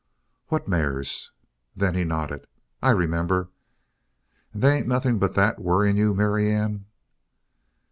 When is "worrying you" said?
5.61-6.15